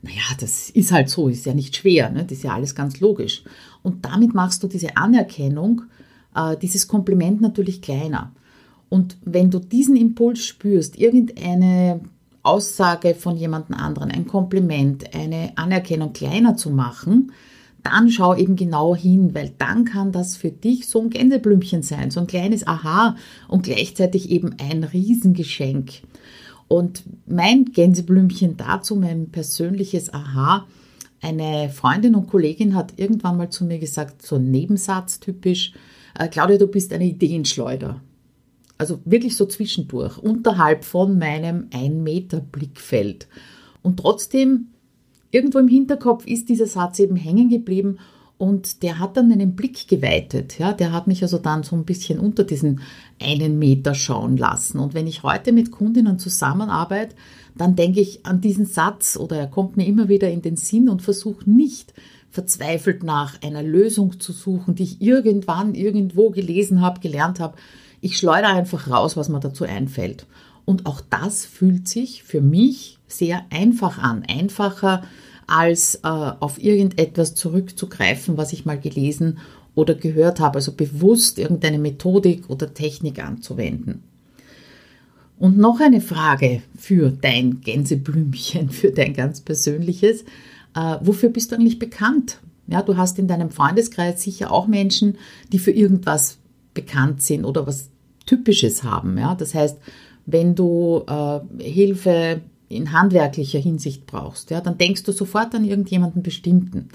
naja, 0.02 0.22
das 0.40 0.70
ist 0.70 0.92
halt 0.92 1.10
so, 1.10 1.28
ist 1.30 1.46
ja 1.46 1.54
nicht 1.54 1.76
schwer, 1.76 2.12
ne? 2.12 2.24
das 2.24 2.38
ist 2.38 2.44
ja 2.44 2.54
alles 2.54 2.76
ganz 2.76 3.00
logisch. 3.00 3.44
Und 3.82 4.06
damit 4.06 4.34
machst 4.34 4.62
du 4.62 4.68
diese 4.68 4.96
Anerkennung, 4.98 5.84
äh, 6.36 6.56
dieses 6.58 6.88
Kompliment 6.88 7.42
natürlich 7.42 7.82
kleiner. 7.82 8.32
Und 8.90 9.18
wenn 9.26 9.50
du 9.50 9.60
diesen 9.60 9.96
Impuls 9.96 10.46
spürst, 10.46 10.98
irgendeine 10.98 12.02
Aussage 12.44 13.16
von 13.16 13.36
jemand 13.36 13.72
anderen, 13.72 14.12
ein 14.12 14.28
Kompliment, 14.28 15.16
eine 15.16 15.54
Anerkennung 15.56 16.14
kleiner 16.14 16.56
zu 16.56 16.70
machen, 16.70 17.32
dann 17.86 18.10
schau 18.10 18.36
eben 18.36 18.56
genau 18.56 18.96
hin, 18.96 19.36
weil 19.36 19.54
dann 19.58 19.86
kann 19.86 20.12
das 20.12 20.36
für 20.36 20.52
dich 20.52 20.88
so 20.88 21.02
ein 21.02 21.10
Gänseblümchen 21.10 21.84
sein, 21.84 22.12
so 22.12 22.20
ein 22.20 22.28
kleines 22.28 22.66
Aha 22.66 23.16
und 23.48 23.64
gleichzeitig 23.64 24.32
eben 24.32 24.56
ein 24.60 24.84
Riesengeschenk. 24.84 26.02
Und 26.68 27.04
mein 27.28 27.66
Gänseblümchen 27.66 28.58
dazu, 28.58 28.96
mein 28.96 29.30
persönliches 29.30 30.14
Aha, 30.14 30.66
eine 31.22 31.70
Freundin 31.70 32.16
und 32.16 32.28
Kollegin 32.28 32.76
hat 32.76 32.94
irgendwann 32.98 33.38
mal 33.38 33.50
zu 33.50 33.66
mir 33.66 33.80
gesagt, 33.80 34.26
so 34.26 34.38
Nebensatz 34.38 35.20
typisch, 35.20 35.74
äh, 36.18 36.28
Claudia, 36.28 36.58
du 36.58 36.68
bist 36.68 36.92
eine 36.94 37.06
Ideenschleuder. 37.06 38.02
Also 38.78 39.00
wirklich 39.06 39.36
so 39.36 39.46
zwischendurch, 39.46 40.18
unterhalb 40.18 40.84
von 40.84 41.18
meinem 41.18 41.68
1 41.74 41.96
Meter 41.96 42.42
Blickfeld. 42.42 43.28
Und 43.82 43.98
trotzdem, 43.98 44.68
irgendwo 45.36 45.60
im 45.60 45.68
Hinterkopf 45.68 46.26
ist 46.26 46.48
dieser 46.48 46.66
Satz 46.66 47.00
eben 47.00 47.18
hängen 47.18 47.50
geblieben 47.50 48.00
und 48.38 48.84
der 48.84 49.00
hat 49.00 49.18
dann 49.18 49.28
meinen 49.28 49.56
Blick 49.56 49.88
geweitet. 49.88 50.60
Ja, 50.60 50.72
der 50.72 50.94
hat 50.94 51.08
mich 51.08 51.22
also 51.24 51.38
dann 51.38 51.64
so 51.64 51.76
ein 51.76 51.84
bisschen 51.84 52.20
unter 52.20 52.46
diesen 52.46 52.80
einen 53.22 53.60
Meter 53.60 53.96
schauen 53.96 54.38
lassen. 54.38 54.80
Und 54.80 54.94
wenn 54.94 55.08
ich 55.08 55.24
heute 55.24 55.52
mit 55.52 55.72
Kundinnen 55.72 56.20
zusammenarbeite, 56.20 57.16
dann 57.58 57.76
denke 57.76 58.00
ich 58.00 58.26
an 58.26 58.40
diesen 58.42 58.66
Satz 58.66 59.18
oder 59.18 59.38
er 59.38 59.48
kommt 59.48 59.76
mir 59.78 59.86
immer 59.86 60.08
wieder 60.08 60.30
in 60.30 60.42
den 60.42 60.56
Sinn 60.56 60.88
und 60.90 61.02
versuche 61.02 61.50
nicht 61.50 61.94
verzweifelt 62.30 63.04
nach 63.04 63.42
einer 63.42 63.64
Lösung 63.64 64.20
zu 64.20 64.34
suchen, 64.34 64.76
die 64.76 64.84
ich 64.84 65.02
irgendwann 65.02 65.74
irgendwo 65.74 66.30
gelesen 66.30 66.82
habe, 66.82 67.00
gelernt 67.00 67.40
habe, 67.40 67.56
ich 68.02 68.18
schleudere 68.18 68.52
einfach 68.52 68.90
raus, 68.90 69.16
was 69.18 69.30
mir 69.30 69.40
dazu 69.40 69.64
einfällt. 69.64 70.28
Und 70.66 70.86
auch 70.88 71.02
das 71.02 71.46
fühlt 71.46 71.88
sich 71.88 72.24
für 72.24 72.42
mich 72.42 72.98
sehr 73.08 73.46
einfach 73.52 74.00
an. 74.00 74.24
Einfacher 74.28 75.04
als 75.48 75.96
äh, 75.96 76.08
auf 76.08 76.62
irgendetwas 76.62 77.36
zurückzugreifen, 77.36 78.38
was 78.38 78.52
ich 78.52 78.66
mal 78.66 78.80
gelesen 78.80 79.38
oder 79.76 79.94
gehört 79.94 80.40
habe. 80.40 80.56
Also 80.56 80.74
bewusst 80.74 81.38
irgendeine 81.38 81.78
Methodik 81.78 82.50
oder 82.50 82.74
Technik 82.74 83.24
anzuwenden. 83.24 84.04
Und 85.38 85.58
noch 85.58 85.80
eine 85.82 86.02
Frage 86.02 86.62
für 86.78 87.12
dein 87.12 87.62
Gänseblümchen, 87.62 88.70
für 88.72 88.92
dein 88.92 89.14
ganz 89.14 89.42
persönliches. 89.42 90.24
Äh, 90.76 90.98
wofür 91.02 91.30
bist 91.30 91.52
du 91.52 91.56
eigentlich 91.56 91.80
bekannt? 91.80 92.40
Ja, 92.68 92.82
du 92.82 92.98
hast 92.98 93.20
in 93.20 93.28
deinem 93.28 93.52
Freundeskreis 93.52 94.24
sicher 94.24 94.52
auch 94.52 94.66
Menschen, 94.66 95.18
die 95.52 95.60
für 95.60 95.72
irgendwas 95.72 96.38
bekannt 96.74 97.22
sind 97.22 97.46
oder 97.46 97.68
was 97.68 97.90
Typisches 98.26 98.84
haben. 98.84 99.18
Ja? 99.20 99.36
Das 99.36 99.54
heißt, 99.54 99.78
wenn 100.26 100.56
du 100.56 101.04
äh, 101.08 101.40
Hilfe 101.64 102.42
in 102.70 102.92
handwerklicher 102.92 103.60
Hinsicht 103.60 104.06
brauchst, 104.06 104.50
ja, 104.50 104.62
dann 104.62 104.78
denkst 104.78 105.04
du 105.04 105.12
sofort 105.12 105.54
an 105.54 105.66
irgendjemanden 105.66 106.24
bestimmten. 106.24 106.90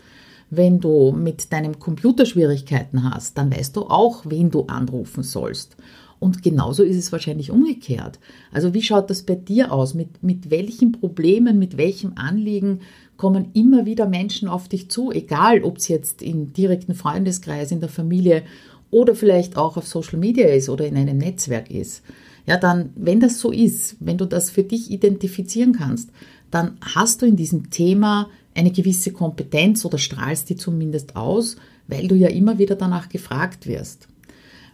Wenn 0.50 0.80
du 0.80 1.12
mit 1.12 1.52
deinem 1.52 1.78
Computer 1.78 2.26
Schwierigkeiten 2.26 3.08
hast, 3.08 3.38
dann 3.38 3.54
weißt 3.54 3.76
du 3.76 3.82
auch, 3.82 4.24
wen 4.26 4.50
du 4.50 4.62
anrufen 4.62 5.22
sollst. 5.22 5.76
Und 6.18 6.42
genauso 6.42 6.82
ist 6.82 6.98
es 6.98 7.12
wahrscheinlich 7.12 7.50
umgekehrt. 7.50 8.18
Also 8.52 8.74
wie 8.74 8.82
schaut 8.82 9.08
das 9.08 9.22
bei 9.22 9.36
dir 9.36 9.72
aus? 9.72 9.94
Mit, 9.94 10.22
mit 10.22 10.50
welchen 10.50 10.92
Problemen, 10.92 11.58
mit 11.58 11.76
welchem 11.78 12.12
Anliegen 12.16 12.80
kommen 13.16 13.50
immer 13.54 13.86
wieder 13.86 14.06
Menschen 14.06 14.48
auf 14.48 14.68
dich 14.68 14.90
zu, 14.90 15.12
egal 15.12 15.62
ob 15.62 15.78
es 15.78 15.88
jetzt 15.88 16.20
im 16.20 16.52
direkten 16.52 16.94
Freundeskreis, 16.94 17.70
in 17.70 17.80
der 17.80 17.88
Familie 17.88 18.42
oder 18.90 19.14
vielleicht 19.14 19.56
auch 19.56 19.76
auf 19.76 19.86
Social 19.86 20.18
Media 20.18 20.48
ist 20.48 20.68
oder 20.68 20.86
in 20.86 20.96
einem 20.96 21.16
Netzwerk 21.16 21.70
ist, 21.70 22.02
ja, 22.46 22.56
dann, 22.56 22.90
wenn 22.96 23.20
das 23.20 23.38
so 23.38 23.50
ist, 23.50 23.96
wenn 24.00 24.18
du 24.18 24.24
das 24.24 24.50
für 24.50 24.62
dich 24.62 24.90
identifizieren 24.90 25.72
kannst, 25.72 26.10
dann 26.50 26.78
hast 26.80 27.22
du 27.22 27.26
in 27.26 27.36
diesem 27.36 27.70
Thema 27.70 28.28
eine 28.54 28.72
gewisse 28.72 29.12
Kompetenz 29.12 29.84
oder 29.84 29.98
strahlst 29.98 30.50
die 30.50 30.56
zumindest 30.56 31.16
aus, 31.16 31.56
weil 31.86 32.08
du 32.08 32.14
ja 32.14 32.28
immer 32.28 32.58
wieder 32.58 32.74
danach 32.74 33.08
gefragt 33.08 33.66
wirst. 33.66 34.08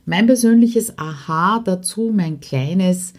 Mein 0.07 0.27
persönliches 0.27 0.99
Aha 0.99 1.61
dazu, 1.65 2.13
mein 2.15 2.41
kleines, 2.41 3.13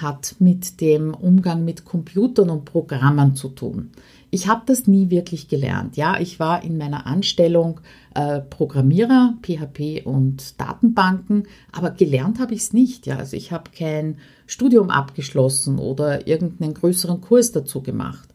hat 0.00 0.36
mit 0.38 0.80
dem 0.80 1.14
Umgang 1.14 1.64
mit 1.64 1.84
Computern 1.84 2.50
und 2.50 2.64
Programmen 2.64 3.34
zu 3.34 3.48
tun. 3.48 3.90
Ich 4.30 4.48
habe 4.48 4.62
das 4.64 4.86
nie 4.86 5.10
wirklich 5.10 5.48
gelernt. 5.48 5.96
Ja, 5.98 6.18
ich 6.18 6.40
war 6.40 6.64
in 6.64 6.78
meiner 6.78 7.06
Anstellung 7.06 7.80
äh, 8.14 8.40
Programmierer, 8.40 9.34
PHP 9.42 10.06
und 10.06 10.58
Datenbanken, 10.58 11.48
aber 11.70 11.90
gelernt 11.90 12.38
habe 12.38 12.54
ich 12.54 12.60
es 12.60 12.72
nicht. 12.72 13.06
Ja, 13.06 13.16
also 13.18 13.36
ich 13.36 13.52
habe 13.52 13.70
kein 13.76 14.16
Studium 14.46 14.88
abgeschlossen 14.88 15.78
oder 15.78 16.26
irgendeinen 16.26 16.72
größeren 16.72 17.20
Kurs 17.20 17.52
dazu 17.52 17.82
gemacht. 17.82 18.30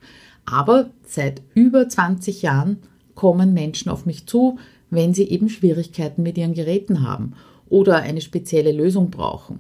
Aber 0.46 0.92
seit 1.04 1.42
über 1.56 1.90
20 1.90 2.44
Jahren 2.44 2.78
kommen 3.16 3.54
Menschen 3.54 3.90
auf 3.90 4.06
mich 4.06 4.28
zu, 4.28 4.60
wenn 4.90 5.14
sie 5.14 5.28
eben 5.30 5.50
Schwierigkeiten 5.50 6.22
mit 6.22 6.38
ihren 6.38 6.54
Geräten 6.54 7.02
haben 7.02 7.34
oder 7.70 7.98
eine 7.98 8.22
spezielle 8.22 8.72
Lösung 8.72 9.10
brauchen. 9.10 9.60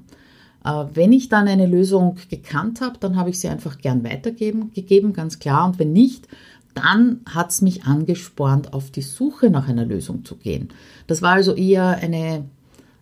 Äh, 0.67 0.85
wenn 0.93 1.13
ich 1.13 1.29
dann 1.29 1.47
eine 1.47 1.65
Lösung 1.65 2.17
gekannt 2.29 2.81
habe, 2.81 2.97
dann 2.99 3.15
habe 3.15 3.29
ich 3.29 3.39
sie 3.39 3.47
einfach 3.47 3.77
gern 3.77 4.03
weitergegeben, 4.03 4.73
gegeben, 4.73 5.13
ganz 5.13 5.39
klar. 5.39 5.65
Und 5.65 5.79
wenn 5.79 5.93
nicht, 5.93 6.27
dann 6.73 7.21
hat 7.25 7.51
es 7.51 7.61
mich 7.61 7.85
angespornt, 7.85 8.73
auf 8.73 8.91
die 8.91 9.01
Suche 9.01 9.49
nach 9.49 9.67
einer 9.67 9.85
Lösung 9.85 10.25
zu 10.25 10.35
gehen. 10.35 10.69
Das 11.07 11.21
war 11.21 11.33
also 11.33 11.55
eher 11.55 11.97
eine, 12.01 12.45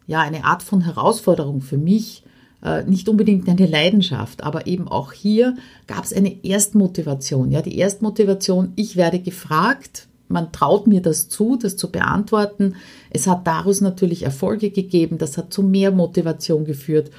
ja, 0.08 0.22
eine 0.22 0.46
Art 0.46 0.64
von 0.64 0.82
Herausforderung 0.82 1.62
für 1.62 1.78
mich, 1.78 2.24
äh, 2.64 2.84
nicht 2.84 3.10
unbedingt 3.10 3.50
eine 3.50 3.66
Leidenschaft, 3.66 4.44
aber 4.44 4.68
eben 4.68 4.88
auch 4.88 5.12
hier 5.12 5.56
gab 5.88 6.04
es 6.04 6.14
eine 6.14 6.46
Erstmotivation. 6.46 7.52
Ja, 7.52 7.62
die 7.62 7.78
Erstmotivation, 7.78 8.74
ich 8.76 8.96
werde 8.96 9.20
gefragt, 9.20 10.08
man 10.28 10.52
traut 10.52 10.88
mir 10.88 11.02
das 11.02 11.30
zu, 11.30 11.56
das 11.56 11.76
zu 11.76 11.92
beantworten. 11.92 12.76
Es 13.10 13.28
hat 13.28 13.46
daraus 13.46 13.82
natürlich 13.82 14.24
Erfolge 14.24 14.72
gegeben, 14.72 15.18
das 15.18 15.38
hat 15.38 15.54
zu 15.54 15.64
mehr 15.64 15.92
Motivation 15.92 16.66
geführt 16.66 17.12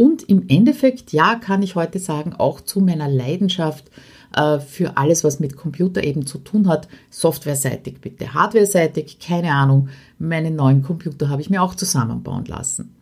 und 0.00 0.22
im 0.30 0.48
Endeffekt, 0.48 1.12
ja, 1.12 1.34
kann 1.34 1.62
ich 1.62 1.74
heute 1.74 1.98
sagen, 1.98 2.32
auch 2.32 2.62
zu 2.62 2.80
meiner 2.80 3.06
Leidenschaft 3.06 3.90
äh, 4.34 4.58
für 4.58 4.96
alles, 4.96 5.24
was 5.24 5.40
mit 5.40 5.58
Computer 5.58 6.02
eben 6.02 6.24
zu 6.24 6.38
tun 6.38 6.68
hat, 6.68 6.88
softwareseitig 7.10 8.00
bitte. 8.00 8.32
Hardwareseitig, 8.32 9.18
keine 9.18 9.52
Ahnung, 9.52 9.90
meinen 10.18 10.56
neuen 10.56 10.82
Computer 10.82 11.28
habe 11.28 11.42
ich 11.42 11.50
mir 11.50 11.60
auch 11.62 11.74
zusammenbauen 11.74 12.46
lassen. 12.46 12.96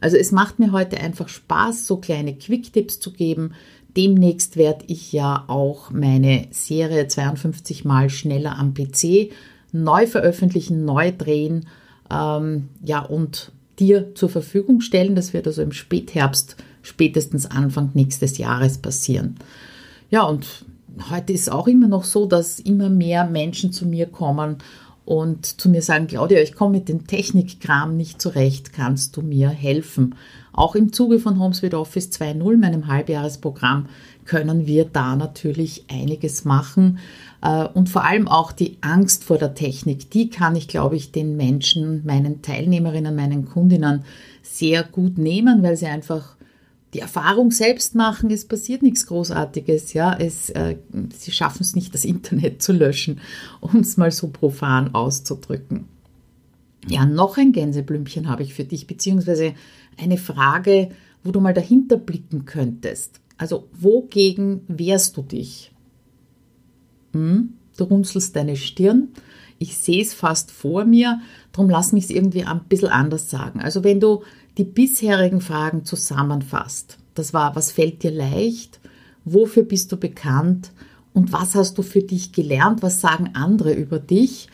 Also 0.00 0.16
es 0.16 0.32
macht 0.32 0.58
mir 0.58 0.72
heute 0.72 0.98
einfach 0.98 1.28
Spaß, 1.28 1.86
so 1.86 1.98
kleine 1.98 2.34
Quick-Tipps 2.34 2.98
zu 2.98 3.12
geben. 3.12 3.52
Demnächst 3.94 4.56
werde 4.56 4.86
ich 4.86 5.12
ja 5.12 5.44
auch 5.48 5.90
meine 5.90 6.46
Serie 6.50 7.08
52 7.08 7.84
mal 7.84 8.08
schneller 8.08 8.56
am 8.56 8.72
PC 8.72 9.32
neu 9.70 10.06
veröffentlichen, 10.06 10.86
neu 10.86 11.12
drehen. 11.12 11.66
Ähm, 12.10 12.70
ja, 12.82 13.00
und 13.00 13.52
dir 13.78 14.14
zur 14.14 14.28
Verfügung 14.28 14.80
stellen. 14.80 15.14
Das 15.14 15.32
wird 15.32 15.46
also 15.46 15.62
im 15.62 15.72
Spätherbst, 15.72 16.56
spätestens 16.82 17.46
Anfang 17.46 17.90
nächstes 17.94 18.38
Jahres 18.38 18.78
passieren. 18.78 19.36
Ja, 20.10 20.22
und 20.22 20.46
heute 21.10 21.32
ist 21.32 21.50
auch 21.50 21.68
immer 21.68 21.88
noch 21.88 22.04
so, 22.04 22.26
dass 22.26 22.60
immer 22.60 22.88
mehr 22.88 23.26
Menschen 23.26 23.72
zu 23.72 23.86
mir 23.86 24.06
kommen 24.06 24.58
und 25.04 25.60
zu 25.60 25.70
mir 25.70 25.80
sagen, 25.80 26.06
Claudia, 26.06 26.40
ich 26.40 26.54
komme 26.54 26.78
mit 26.78 26.88
dem 26.88 27.06
Technikkram 27.06 27.96
nicht 27.96 28.20
zurecht, 28.20 28.72
kannst 28.74 29.16
du 29.16 29.22
mir 29.22 29.48
helfen? 29.48 30.14
Auch 30.52 30.74
im 30.74 30.92
Zuge 30.92 31.18
von 31.18 31.38
HomeSuite 31.38 31.78
Office 31.78 32.10
2.0, 32.10 32.56
meinem 32.58 32.88
Halbjahresprogramm, 32.88 33.86
können 34.28 34.66
wir 34.66 34.84
da 34.84 35.16
natürlich 35.16 35.86
einiges 35.90 36.44
machen. 36.44 36.98
Äh, 37.42 37.66
und 37.66 37.88
vor 37.88 38.04
allem 38.04 38.28
auch 38.28 38.52
die 38.52 38.76
Angst 38.82 39.24
vor 39.24 39.38
der 39.38 39.54
Technik, 39.54 40.10
die 40.10 40.28
kann 40.30 40.54
ich, 40.54 40.68
glaube 40.68 40.96
ich, 40.96 41.10
den 41.10 41.36
Menschen, 41.36 42.06
meinen 42.06 42.42
Teilnehmerinnen, 42.42 43.16
meinen 43.16 43.46
Kundinnen 43.46 44.04
sehr 44.42 44.84
gut 44.84 45.18
nehmen, 45.18 45.62
weil 45.62 45.76
sie 45.76 45.86
einfach 45.86 46.36
die 46.94 47.00
Erfahrung 47.00 47.50
selbst 47.50 47.94
machen, 47.94 48.30
es 48.30 48.46
passiert 48.46 48.82
nichts 48.82 49.06
Großartiges, 49.06 49.92
ja, 49.92 50.14
es, 50.14 50.50
äh, 50.50 50.76
sie 51.14 51.32
schaffen 51.32 51.62
es 51.62 51.74
nicht, 51.74 51.92
das 51.92 52.04
Internet 52.04 52.62
zu 52.62 52.72
löschen, 52.72 53.20
um 53.60 53.80
es 53.80 53.96
mal 53.96 54.10
so 54.10 54.28
profan 54.28 54.94
auszudrücken. 54.94 55.86
Ja, 56.86 57.04
noch 57.04 57.36
ein 57.36 57.52
Gänseblümchen 57.52 58.28
habe 58.28 58.42
ich 58.42 58.54
für 58.54 58.64
dich, 58.64 58.86
beziehungsweise 58.86 59.54
eine 59.98 60.16
Frage, 60.16 60.90
wo 61.24 61.32
du 61.32 61.40
mal 61.40 61.52
dahinter 61.52 61.96
blicken 61.96 62.44
könntest. 62.46 63.20
Also, 63.38 63.68
wogegen 63.72 64.62
wehrst 64.68 65.16
du 65.16 65.22
dich? 65.22 65.72
Hm? 67.12 67.54
Du 67.76 67.84
runzelst 67.84 68.36
deine 68.36 68.56
Stirn. 68.56 69.08
Ich 69.60 69.78
sehe 69.78 70.02
es 70.02 70.14
fast 70.14 70.50
vor 70.50 70.84
mir, 70.84 71.20
darum 71.52 71.70
lass 71.70 71.92
mich 71.92 72.04
es 72.04 72.10
irgendwie 72.10 72.44
ein 72.44 72.64
bisschen 72.68 72.88
anders 72.88 73.30
sagen. 73.30 73.60
Also, 73.60 73.82
wenn 73.82 74.00
du 74.00 74.22
die 74.58 74.64
bisherigen 74.64 75.40
Fragen 75.40 75.84
zusammenfasst. 75.84 76.98
Das 77.14 77.32
war, 77.32 77.54
was 77.56 77.72
fällt 77.72 78.02
dir 78.02 78.10
leicht? 78.10 78.80
Wofür 79.24 79.62
bist 79.62 79.92
du 79.92 79.96
bekannt? 79.96 80.72
Und 81.14 81.32
was 81.32 81.54
hast 81.54 81.78
du 81.78 81.82
für 81.82 82.02
dich 82.02 82.32
gelernt? 82.32 82.82
Was 82.82 83.00
sagen 83.00 83.30
andere 83.34 83.72
über 83.72 83.98
dich? 83.98 84.48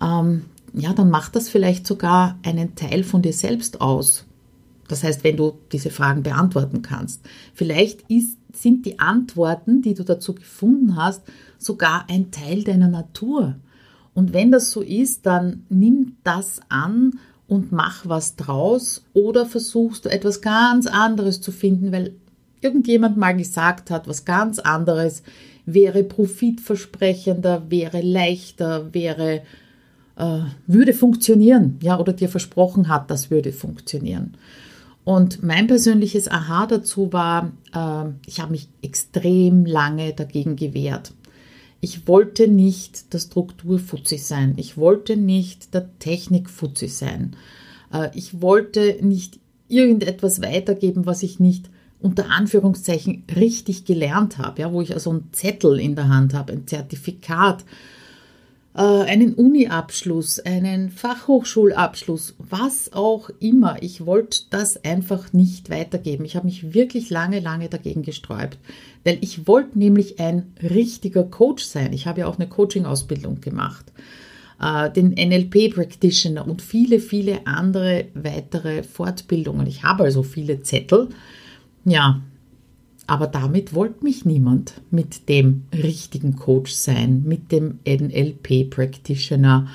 Ähm, 0.00 0.46
ja, 0.72 0.92
dann 0.94 1.10
macht 1.10 1.36
das 1.36 1.48
vielleicht 1.48 1.86
sogar 1.86 2.38
einen 2.42 2.74
Teil 2.74 3.04
von 3.04 3.22
dir 3.22 3.32
selbst 3.32 3.80
aus. 3.80 4.24
Das 4.88 5.04
heißt, 5.04 5.24
wenn 5.24 5.36
du 5.36 5.58
diese 5.70 5.90
Fragen 5.90 6.22
beantworten 6.22 6.82
kannst. 6.82 7.22
Vielleicht 7.54 8.02
ist, 8.10 8.38
sind 8.52 8.84
die 8.86 8.98
Antworten, 8.98 9.82
die 9.82 9.94
du 9.94 10.04
dazu 10.04 10.34
gefunden 10.34 10.96
hast, 10.96 11.22
sogar 11.58 12.06
ein 12.08 12.30
Teil 12.30 12.64
deiner 12.64 12.88
Natur. 12.88 13.56
Und 14.14 14.32
wenn 14.32 14.50
das 14.50 14.70
so 14.70 14.82
ist, 14.82 15.26
dann 15.26 15.64
nimm 15.68 16.16
das 16.24 16.60
an 16.68 17.18
und 17.46 17.72
mach 17.72 18.06
was 18.06 18.36
draus 18.36 19.04
oder 19.14 19.46
versuchst 19.46 20.04
du 20.04 20.10
etwas 20.10 20.40
ganz 20.40 20.86
anderes 20.86 21.40
zu 21.40 21.52
finden, 21.52 21.92
weil 21.92 22.14
irgendjemand 22.60 23.16
mal 23.16 23.36
gesagt 23.36 23.90
hat, 23.90 24.08
was 24.08 24.24
ganz 24.24 24.58
anderes 24.58 25.22
wäre 25.64 26.02
profitversprechender, 26.02 27.70
wäre 27.70 28.00
leichter, 28.00 28.92
wäre 28.92 29.42
äh, 30.16 30.40
würde 30.66 30.92
funktionieren, 30.92 31.78
ja, 31.82 31.98
oder 31.98 32.12
dir 32.12 32.28
versprochen 32.28 32.88
hat, 32.88 33.10
das 33.10 33.30
würde 33.30 33.52
funktionieren. 33.52 34.34
Und 35.04 35.42
mein 35.42 35.66
persönliches 35.66 36.28
Aha 36.28 36.66
dazu 36.66 37.12
war, 37.12 37.52
äh, 37.74 38.10
ich 38.26 38.40
habe 38.40 38.52
mich 38.52 38.68
extrem 38.82 39.66
lange 39.66 40.12
dagegen 40.12 40.56
gewehrt. 40.56 41.12
Ich 41.80 42.06
wollte 42.06 42.46
nicht 42.46 43.12
der 43.12 43.18
Strukturfuzzi 43.18 44.18
sein. 44.18 44.54
Ich 44.56 44.76
wollte 44.76 45.16
nicht 45.16 45.74
der 45.74 45.98
Technikfuzzi 45.98 46.86
sein. 46.86 47.34
Äh, 47.92 48.10
ich 48.14 48.40
wollte 48.40 48.98
nicht 49.00 49.40
irgendetwas 49.68 50.40
weitergeben, 50.40 51.06
was 51.06 51.24
ich 51.24 51.40
nicht 51.40 51.68
unter 51.98 52.30
Anführungszeichen 52.30 53.24
richtig 53.34 53.84
gelernt 53.84 54.38
habe, 54.38 54.60
ja, 54.62 54.72
wo 54.72 54.82
ich 54.82 54.92
also 54.92 55.10
einen 55.10 55.32
Zettel 55.32 55.80
in 55.80 55.94
der 55.94 56.08
Hand 56.08 56.34
habe, 56.34 56.52
ein 56.52 56.66
Zertifikat, 56.66 57.64
einen 58.80 59.34
Uni-Abschluss, 59.34 60.40
einen 60.40 60.90
Fachhochschulabschluss, 60.90 62.34
was 62.38 62.92
auch 62.94 63.28
immer. 63.38 63.82
Ich 63.82 64.06
wollte 64.06 64.38
das 64.48 64.82
einfach 64.82 65.32
nicht 65.34 65.68
weitergeben. 65.68 66.24
Ich 66.24 66.36
habe 66.36 66.46
mich 66.46 66.72
wirklich 66.72 67.10
lange, 67.10 67.40
lange 67.40 67.68
dagegen 67.68 68.02
gesträubt, 68.02 68.58
weil 69.04 69.18
ich 69.20 69.46
wollte 69.46 69.78
nämlich 69.78 70.20
ein 70.20 70.54
richtiger 70.62 71.24
Coach 71.24 71.64
sein. 71.64 71.92
Ich 71.92 72.06
habe 72.06 72.20
ja 72.20 72.26
auch 72.26 72.38
eine 72.38 72.48
Coaching-Ausbildung 72.48 73.42
gemacht, 73.42 73.92
äh, 74.58 74.90
den 74.90 75.12
NLP-Practitioner 75.12 76.48
und 76.48 76.62
viele, 76.62 76.98
viele 76.98 77.46
andere 77.46 78.06
weitere 78.14 78.84
Fortbildungen. 78.84 79.66
Ich 79.66 79.84
habe 79.84 80.04
also 80.04 80.22
viele 80.22 80.62
Zettel. 80.62 81.10
Ja, 81.84 82.22
aber 83.12 83.26
damit 83.26 83.74
wollte 83.74 84.04
mich 84.04 84.24
niemand 84.24 84.80
mit 84.90 85.28
dem 85.28 85.64
richtigen 85.70 86.34
Coach 86.34 86.72
sein, 86.72 87.24
mit 87.26 87.52
dem 87.52 87.78
NLP 87.86 88.70
Practitioner. 88.70 89.68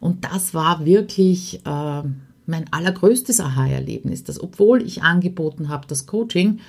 Und 0.00 0.24
das 0.24 0.54
war 0.54 0.86
wirklich 0.86 1.60
äh, 1.66 2.02
mein 2.46 2.64
allergrößtes 2.70 3.40
Aha-Erlebnis, 3.40 4.24
dass 4.24 4.42
obwohl 4.42 4.80
ich 4.80 5.02
angeboten 5.02 5.68
habe, 5.68 5.86
das 5.86 6.06
Coaching, 6.06 6.60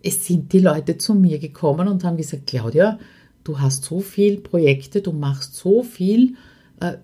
es 0.00 0.24
sind 0.28 0.52
die 0.52 0.60
Leute 0.60 0.96
zu 0.96 1.12
mir 1.12 1.40
gekommen 1.40 1.88
und 1.88 2.04
haben 2.04 2.18
gesagt, 2.18 2.46
Claudia, 2.46 3.00
du 3.42 3.58
hast 3.58 3.82
so 3.82 3.98
viele 3.98 4.36
Projekte, 4.36 5.02
du 5.02 5.10
machst 5.10 5.56
so 5.56 5.82
viel, 5.82 6.36
äh, 6.78 6.98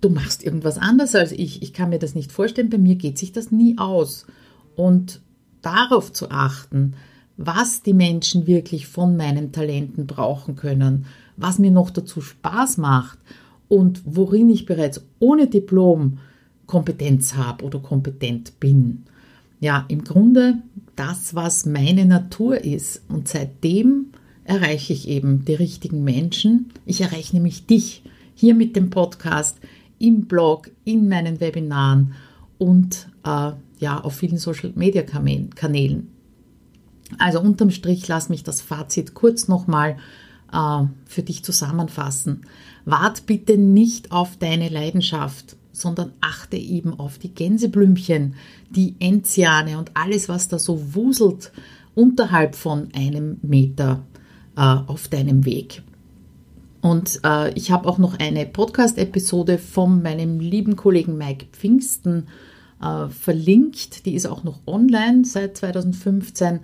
du 0.00 0.08
machst 0.08 0.42
irgendwas 0.42 0.78
anders 0.78 1.14
als 1.14 1.32
ich. 1.32 1.60
Ich 1.62 1.74
kann 1.74 1.90
mir 1.90 1.98
das 1.98 2.14
nicht 2.14 2.32
vorstellen, 2.32 2.70
bei 2.70 2.78
mir 2.78 2.94
geht 2.94 3.18
sich 3.18 3.32
das 3.32 3.50
nie 3.50 3.76
aus. 3.76 4.24
Und 4.74 5.20
darauf 5.60 6.14
zu 6.14 6.30
achten, 6.30 6.94
was 7.36 7.82
die 7.82 7.94
Menschen 7.94 8.46
wirklich 8.46 8.86
von 8.86 9.16
meinen 9.16 9.52
Talenten 9.52 10.06
brauchen 10.06 10.56
können, 10.56 11.06
was 11.36 11.58
mir 11.58 11.70
noch 11.70 11.90
dazu 11.90 12.20
Spaß 12.20 12.78
macht 12.78 13.18
und 13.68 14.02
worin 14.04 14.48
ich 14.48 14.66
bereits 14.66 15.02
ohne 15.18 15.46
Diplom 15.46 16.18
Kompetenz 16.66 17.34
habe 17.34 17.64
oder 17.64 17.78
kompetent 17.78 18.58
bin. 18.58 19.04
Ja, 19.60 19.84
im 19.88 20.04
Grunde 20.04 20.58
das, 20.96 21.34
was 21.34 21.66
meine 21.66 22.04
Natur 22.06 22.64
ist. 22.64 23.02
Und 23.08 23.28
seitdem 23.28 24.06
erreiche 24.44 24.92
ich 24.92 25.08
eben 25.08 25.44
die 25.44 25.54
richtigen 25.54 26.04
Menschen. 26.04 26.70
Ich 26.84 27.00
erreiche 27.00 27.34
nämlich 27.36 27.66
dich 27.66 28.02
hier 28.34 28.54
mit 28.54 28.76
dem 28.76 28.90
Podcast, 28.90 29.58
im 29.98 30.26
Blog, 30.26 30.70
in 30.84 31.08
meinen 31.08 31.40
Webinaren 31.40 32.12
und 32.58 33.08
äh, 33.24 33.52
ja, 33.78 34.00
auf 34.00 34.16
vielen 34.16 34.38
Social 34.38 34.72
Media 34.74 35.02
Kanälen. 35.02 36.08
Also 37.18 37.40
unterm 37.40 37.70
Strich 37.70 38.08
lass 38.08 38.28
mich 38.28 38.42
das 38.42 38.60
Fazit 38.60 39.14
kurz 39.14 39.48
nochmal 39.48 39.96
äh, 40.52 40.82
für 41.06 41.22
dich 41.22 41.44
zusammenfassen. 41.44 42.42
Wart 42.84 43.26
bitte 43.26 43.58
nicht 43.58 44.12
auf 44.12 44.36
deine 44.36 44.68
Leidenschaft, 44.68 45.56
sondern 45.72 46.12
achte 46.20 46.56
eben 46.56 46.98
auf 46.98 47.18
die 47.18 47.34
Gänseblümchen, 47.34 48.34
die 48.70 48.94
Enziane 48.98 49.78
und 49.78 49.90
alles, 49.94 50.28
was 50.28 50.48
da 50.48 50.58
so 50.58 50.94
wuselt 50.94 51.52
unterhalb 51.94 52.54
von 52.54 52.88
einem 52.94 53.38
Meter 53.42 54.02
äh, 54.56 54.60
auf 54.60 55.08
deinem 55.08 55.44
Weg. 55.44 55.82
Und 56.80 57.20
äh, 57.24 57.52
ich 57.54 57.70
habe 57.72 57.88
auch 57.88 57.98
noch 57.98 58.18
eine 58.18 58.46
Podcast-Episode 58.46 59.58
von 59.58 60.02
meinem 60.02 60.38
lieben 60.38 60.76
Kollegen 60.76 61.18
Mike 61.18 61.46
Pfingsten 61.52 62.28
äh, 62.80 63.08
verlinkt. 63.08 64.06
Die 64.06 64.14
ist 64.14 64.26
auch 64.26 64.44
noch 64.44 64.60
online 64.66 65.24
seit 65.24 65.56
2015 65.56 66.60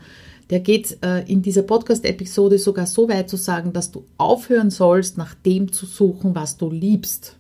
der 0.53 0.61
geht 0.61 0.99
äh, 1.03 1.23
in 1.33 1.41
dieser 1.41 1.63
Podcast-Episode 1.63 2.59
sogar 2.59 2.87
so 2.87 3.09
weit 3.09 3.31
zu 3.31 3.39
sagen, 3.39 3.73
dass 3.73 3.91
du 3.91 4.05
aufhören 4.19 4.69
sollst, 4.69 5.17
nach 5.17 5.33
dem 5.33 5.73
zu 5.73 5.87
suchen, 5.87 6.35
was 6.35 6.59
du 6.59 6.71
liebst. 6.71 7.39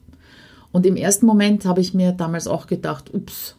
Und 0.73 0.87
im 0.87 0.97
ersten 0.97 1.27
Moment 1.27 1.67
habe 1.67 1.83
ich 1.83 1.93
mir 1.93 2.13
damals 2.13 2.47
auch 2.47 2.67
gedacht, 2.67 3.13
ups, 3.13 3.57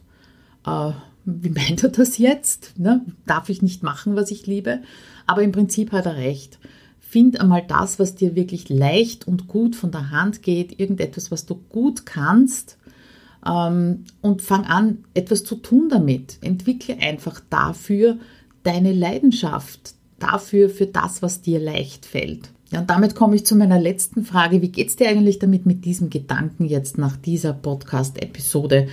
äh, 0.66 0.90
wie 1.24 1.50
meint 1.54 1.84
er 1.84 1.90
das 1.90 2.18
jetzt? 2.18 2.72
Ne? 2.78 3.06
Darf 3.26 3.48
ich 3.48 3.62
nicht 3.62 3.84
machen, 3.84 4.16
was 4.16 4.32
ich 4.32 4.48
liebe? 4.48 4.80
Aber 5.24 5.42
im 5.42 5.52
Prinzip 5.52 5.92
hat 5.92 6.06
er 6.06 6.16
recht. 6.16 6.58
Find 6.98 7.40
einmal 7.40 7.62
das, 7.64 8.00
was 8.00 8.16
dir 8.16 8.34
wirklich 8.34 8.68
leicht 8.68 9.28
und 9.28 9.46
gut 9.46 9.76
von 9.76 9.92
der 9.92 10.10
Hand 10.10 10.42
geht, 10.42 10.80
irgendetwas, 10.80 11.30
was 11.30 11.46
du 11.46 11.60
gut 11.68 12.06
kannst 12.06 12.76
ähm, 13.46 14.02
und 14.20 14.42
fang 14.42 14.64
an, 14.64 15.04
etwas 15.14 15.44
zu 15.44 15.54
tun 15.54 15.88
damit. 15.88 16.38
Entwickle 16.40 16.98
einfach 16.98 17.40
dafür 17.50 18.18
deine 18.64 18.92
Leidenschaft 18.92 19.94
dafür, 20.18 20.68
für 20.68 20.86
das, 20.86 21.22
was 21.22 21.40
dir 21.40 21.60
leicht 21.60 22.06
fällt. 22.06 22.50
Ja, 22.70 22.80
und 22.80 22.90
damit 22.90 23.14
komme 23.14 23.36
ich 23.36 23.46
zu 23.46 23.54
meiner 23.54 23.78
letzten 23.78 24.24
Frage. 24.24 24.60
Wie 24.60 24.70
geht 24.70 24.88
es 24.88 24.96
dir 24.96 25.08
eigentlich 25.08 25.38
damit, 25.38 25.66
mit 25.66 25.84
diesem 25.84 26.10
Gedanken 26.10 26.64
jetzt 26.64 26.98
nach 26.98 27.16
dieser 27.16 27.52
Podcast-Episode 27.52 28.88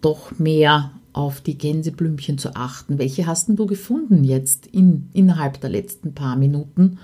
doch 0.00 0.38
mehr 0.38 0.92
auf 1.12 1.40
die 1.40 1.58
Gänseblümchen 1.58 2.38
zu 2.38 2.54
achten? 2.54 2.98
Welche 2.98 3.26
hast 3.26 3.48
du 3.48 3.66
gefunden 3.66 4.24
jetzt 4.24 4.66
in, 4.66 5.10
innerhalb 5.12 5.60
der 5.60 5.70
letzten 5.70 6.14
paar 6.14 6.36
Minuten? 6.36 6.98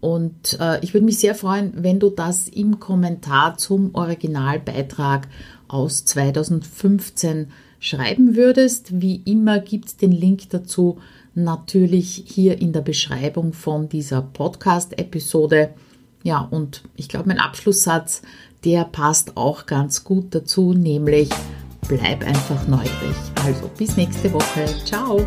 Und 0.00 0.58
äh, 0.60 0.82
ich 0.82 0.92
würde 0.94 1.04
mich 1.04 1.18
sehr 1.18 1.34
freuen, 1.34 1.72
wenn 1.76 2.00
du 2.00 2.10
das 2.10 2.48
im 2.48 2.80
Kommentar 2.80 3.58
zum 3.58 3.94
Originalbeitrag 3.94 5.28
aus 5.68 6.04
2015 6.04 7.48
schreiben 7.80 8.36
würdest. 8.36 9.00
Wie 9.00 9.22
immer 9.24 9.58
gibt 9.58 9.86
es 9.86 9.96
den 9.96 10.12
Link 10.12 10.50
dazu 10.50 10.98
natürlich 11.34 12.24
hier 12.26 12.60
in 12.60 12.72
der 12.72 12.82
Beschreibung 12.82 13.52
von 13.52 13.88
dieser 13.88 14.22
Podcast-Episode. 14.22 15.70
Ja, 16.22 16.46
und 16.50 16.82
ich 16.96 17.08
glaube, 17.08 17.28
mein 17.28 17.40
Abschlusssatz, 17.40 18.22
der 18.64 18.84
passt 18.84 19.36
auch 19.36 19.66
ganz 19.66 20.04
gut 20.04 20.34
dazu, 20.34 20.74
nämlich 20.74 21.30
bleib 21.88 22.26
einfach 22.26 22.68
neugierig. 22.68 23.16
Also 23.44 23.70
bis 23.76 23.96
nächste 23.96 24.32
Woche. 24.32 24.66
Ciao. 24.84 25.26